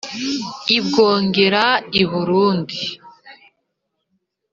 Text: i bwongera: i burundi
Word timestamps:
i 0.77 0.79
bwongera: 0.85 1.63
i 2.01 2.03
burundi 2.09 2.79